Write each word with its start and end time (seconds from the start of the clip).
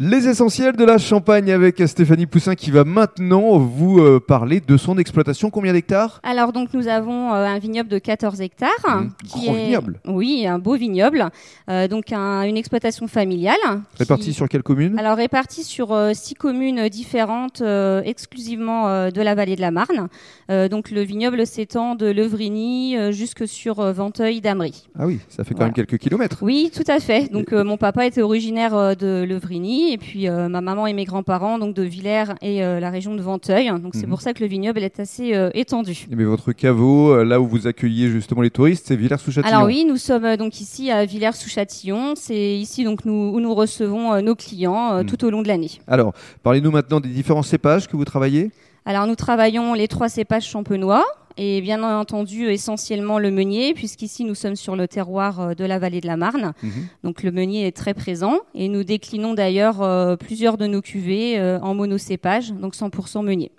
Les 0.00 0.28
essentiels 0.28 0.76
de 0.76 0.84
la 0.84 0.96
Champagne 0.98 1.50
avec 1.50 1.82
Stéphanie 1.88 2.26
Poussin 2.26 2.54
qui 2.54 2.70
va 2.70 2.84
maintenant 2.84 3.58
vous 3.58 3.98
euh, 3.98 4.20
parler 4.20 4.60
de 4.60 4.76
son 4.76 4.96
exploitation. 4.96 5.50
Combien 5.50 5.72
d'hectares? 5.72 6.20
Alors 6.22 6.52
donc 6.52 6.72
nous 6.72 6.86
avons 6.86 7.34
euh, 7.34 7.44
un 7.44 7.58
vignoble 7.58 7.88
de 7.88 7.98
14 7.98 8.40
hectares. 8.40 8.70
Qui 9.26 9.46
grand 9.46 9.56
est... 9.56 9.64
vignoble. 9.66 9.98
Oui, 10.06 10.46
un 10.46 10.60
beau 10.60 10.76
vignoble. 10.76 11.26
Euh, 11.68 11.88
donc 11.88 12.12
un- 12.12 12.42
une 12.42 12.56
exploitation 12.56 13.08
familiale. 13.08 13.56
qui- 13.94 13.98
Répartis 13.98 14.32
sur 14.34 14.48
quelle 14.48 14.62
commune? 14.62 14.96
Alors 15.00 15.16
répartie 15.16 15.64
sur 15.64 15.92
six 16.14 16.34
communes 16.36 16.88
différentes 16.88 17.60
exclusivement 18.04 19.10
de 19.10 19.20
la 19.20 19.34
vallée 19.34 19.56
de 19.56 19.60
la 19.60 19.72
Marne. 19.72 20.06
Donc 20.70 20.92
le 20.92 21.00
vignoble 21.02 21.44
s'étend 21.44 21.96
de 21.96 22.06
Levrigny 22.06 22.96
jusque 23.12 23.48
sur 23.48 23.82
Venteuil 23.92 24.40
d'Amry. 24.40 24.86
Ah 24.96 25.06
oui, 25.06 25.18
ça 25.28 25.42
fait 25.42 25.54
quand 25.54 25.58
Voilà. 25.58 25.72
même 25.76 25.86
quelques 25.86 25.98
kilomètres. 26.00 26.38
Oui, 26.42 26.70
tout 26.72 26.88
à 26.88 27.00
fait. 27.00 27.32
Donc 27.32 27.50
mon 27.50 27.76
papa 27.76 28.06
était 28.06 28.22
originaire 28.22 28.96
de 28.96 29.24
Levrigny 29.28 29.87
et 29.92 29.98
puis 29.98 30.28
euh, 30.28 30.48
ma 30.48 30.60
maman 30.60 30.86
et 30.86 30.92
mes 30.92 31.04
grands-parents 31.04 31.58
donc 31.58 31.74
de 31.74 31.82
Villers 31.82 32.34
et 32.42 32.62
euh, 32.64 32.80
la 32.80 32.90
région 32.90 33.14
de 33.14 33.22
Venteuil. 33.22 33.68
Donc 33.80 33.94
c'est 33.94 34.04
Mhm. 34.04 34.10
pour 34.10 34.20
ça 34.20 34.32
que 34.32 34.40
le 34.40 34.46
vignoble 34.48 34.80
est 34.82 35.00
assez 35.00 35.34
euh, 35.34 35.50
étendu. 35.54 36.06
Mais 36.10 36.24
votre 36.24 36.52
caveau, 36.52 37.22
là 37.24 37.40
où 37.40 37.46
vous 37.46 37.66
accueillez 37.66 38.08
justement 38.08 38.42
les 38.42 38.50
touristes, 38.50 38.86
c'est 38.88 38.96
Villers-sous-Châtillon. 38.96 39.54
Alors 39.54 39.66
oui, 39.66 39.84
nous 39.88 39.96
sommes 39.96 40.36
donc 40.36 40.60
ici 40.60 40.90
à 40.90 41.04
Villers-sous-Châtillon. 41.04 42.14
C'est 42.16 42.56
ici 42.56 42.84
donc 42.84 43.04
nous, 43.04 43.32
où 43.34 43.40
nous 43.40 43.54
recevons 43.54 44.20
nos 44.22 44.34
clients 44.34 44.98
Mhm. 44.98 45.06
tout 45.06 45.24
au 45.24 45.30
long 45.30 45.42
de 45.42 45.48
l'année. 45.48 45.70
Alors, 45.86 46.12
parlez-nous 46.42 46.70
maintenant 46.70 47.00
des 47.00 47.08
différents 47.08 47.42
cépages 47.42 47.86
que 47.88 47.96
vous 47.96 48.04
travaillez. 48.04 48.50
Alors 48.84 49.06
nous 49.06 49.16
travaillons 49.16 49.74
les 49.74 49.86
trois 49.88 50.08
cépages 50.08 50.46
champenois 50.46 51.04
et 51.38 51.60
bien 51.60 51.82
entendu 51.82 52.48
essentiellement 52.50 53.18
le 53.18 53.30
meunier 53.30 53.72
puisqu'ici 53.72 54.24
nous 54.24 54.34
sommes 54.34 54.56
sur 54.56 54.76
le 54.76 54.88
terroir 54.88 55.40
euh, 55.40 55.54
de 55.54 55.64
la 55.64 55.78
vallée 55.78 56.00
de 56.00 56.06
la 56.06 56.16
Marne. 56.16 56.52
Mhm. 56.62 56.70
Donc 57.04 57.22
le 57.22 57.30
meunier 57.30 57.66
est 57.66 57.76
très 57.76 57.94
présent 57.94 58.40
et 58.54 58.68
nous 58.68 58.84
déclinons 58.84 59.34
d'ailleurs 59.34 59.80
euh, 59.80 60.16
plusieurs 60.16 60.58
de 60.58 60.66
nos 60.66 60.82
cuvées 60.82 61.38
euh, 61.38 61.60
en 61.60 61.74
monocépage, 61.74 62.52
donc 62.52 62.74
100% 62.74 63.24
meunier. 63.24 63.52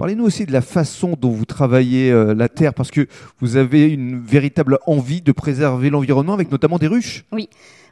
Parlez-nous 0.00 0.24
aussi 0.24 0.46
de 0.46 0.52
la 0.52 0.62
façon 0.62 1.14
dont 1.20 1.28
vous 1.28 1.44
travaillez 1.44 2.10
euh, 2.10 2.32
la 2.32 2.48
terre, 2.48 2.72
parce 2.72 2.90
que 2.90 3.06
vous 3.38 3.58
avez 3.58 3.86
une 3.86 4.18
véritable 4.18 4.78
envie 4.86 5.20
de 5.20 5.30
préserver 5.30 5.90
l'environnement 5.90 6.32
avec 6.32 6.50
notamment 6.50 6.78
des 6.78 6.86
ruches. 6.86 7.26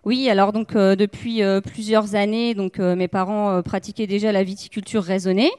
Oui, 0.05 0.31
alors 0.31 0.53
donc 0.53 0.75
euh, 0.75 0.97
depuis 0.97 1.43
euh, 1.43 1.61
plusieurs 1.61 2.15
années, 2.15 2.55
donc 2.55 2.79
mes 2.79 3.09
parents 3.09 3.61
pratiquaient 3.61 4.07
déjà 4.07 4.33
la 4.33 4.43
viticulture 4.43 5.03
raisonnée 5.03 5.51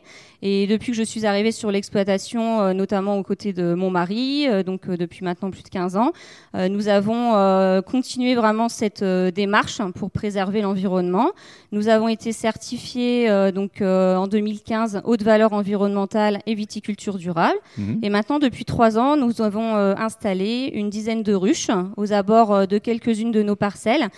et 0.42 0.66
depuis 0.66 0.92
que 0.92 0.98
je 0.98 1.04
suis 1.04 1.26
arrivée 1.26 1.52
sur 1.52 1.70
l'exploitation, 1.70 2.74
notamment 2.74 3.18
aux 3.20 3.24
côtés 3.24 3.52
de 3.52 3.74
mon 3.74 3.92
mari, 3.92 4.48
donc 4.66 4.90
depuis 4.90 5.26
maintenant 5.26 5.52
plus 5.52 5.64
de 5.64 5.70
15 5.70 5.98
ans, 5.98 6.14
nous 6.54 6.88
avons 6.88 7.82
continué 7.82 8.36
vraiment 8.36 8.70
cette 8.70 9.04
démarche 9.04 9.82
pour 9.96 10.10
préserver 10.10 10.62
l'environnement. 10.62 11.32
Nous 11.74 11.90
avons 11.90 12.08
été 12.08 12.32
certifiés 12.32 13.52
donc 13.52 13.82
en 13.82 14.28
2015 14.28 15.02
haute 15.04 15.24
valeur 15.24 15.52
environnementale 15.52 16.39
et 16.46 16.56
viticulture 16.56 17.18
durable. 17.18 17.58
Mhm. 17.78 18.00
Et 18.04 18.10
maintenant, 18.10 18.40
depuis 18.40 18.66
trois 18.66 18.98
ans, 18.98 19.18
nous 19.18 19.42
avons 19.42 19.76
euh, 19.76 19.94
installé 19.98 20.72
une 20.74 20.90
dizaine 20.90 21.24
de 21.24 21.34
ruches 21.34 21.72
aux 21.98 22.14
abords 22.14 22.54
euh, 22.54 22.66
de 22.66 22.78
quelques-unes 22.78 23.32
de 23.32 23.44
nos 23.44 23.56
parcelles 23.56 24.10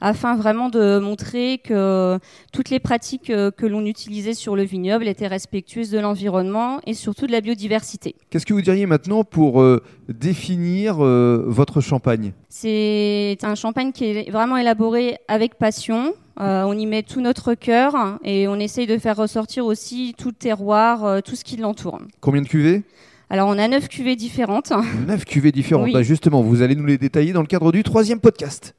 afin 0.00 0.36
vraiment 0.36 0.68
de 0.68 0.98
montrer 0.98 1.58
que 1.58 2.18
toutes 2.52 2.70
les 2.70 2.80
pratiques 2.80 3.30
euh, 3.30 3.50
que 3.50 3.66
l'on 3.66 3.84
utilisait 3.84 4.34
sur 4.34 4.56
le 4.56 4.62
vignoble 4.62 5.08
étaient 5.08 5.26
respectueuses 5.26 5.90
de 5.90 5.98
l'environnement 5.98 6.80
et 6.86 6.94
surtout 6.94 7.26
de 7.26 7.32
la 7.32 7.40
biodiversité. 7.40 8.14
Qu'est-ce 8.30 8.46
que 8.46 8.54
vous 8.54 8.62
diriez 8.62 8.86
maintenant 8.86 9.24
pour 9.24 9.60
euh, 9.60 9.82
définir 10.08 11.04
euh, 11.04 11.44
votre 11.46 11.80
champagne? 11.80 12.32
C'est 12.48 13.38
un 13.42 13.54
champagne 13.54 13.92
qui 13.92 14.04
est 14.04 14.30
vraiment 14.30 14.56
élaboré 14.56 15.18
avec 15.28 15.56
passion. 15.56 16.14
Euh, 16.40 16.64
on 16.64 16.72
y 16.72 16.86
met 16.86 17.02
tout 17.02 17.20
notre 17.20 17.54
cœur 17.54 17.94
et 18.24 18.48
on 18.48 18.56
essaye 18.56 18.86
de 18.86 18.96
faire 18.98 19.16
ressortir 19.16 19.66
aussi 19.66 20.14
tout 20.16 20.28
le 20.28 20.34
terroir, 20.34 21.22
tout 21.22 21.36
ce 21.36 21.44
qui 21.44 21.56
l'entoure. 21.56 21.98
Combien 22.20 22.40
de 22.40 22.48
cuvées? 22.48 22.82
Alors 23.28 23.48
on 23.48 23.58
a 23.58 23.68
neuf 23.68 23.88
cuvées 23.88 24.16
différentes. 24.16 24.72
Neuf 25.06 25.24
cuvées 25.24 25.52
différentes. 25.52 25.84
Oui. 25.84 25.92
Bah, 25.92 26.02
justement, 26.02 26.42
vous 26.42 26.62
allez 26.62 26.74
nous 26.74 26.86
les 26.86 26.98
détailler 26.98 27.32
dans 27.32 27.42
le 27.42 27.46
cadre 27.46 27.70
du 27.72 27.82
troisième 27.82 28.20
podcast. 28.20 28.74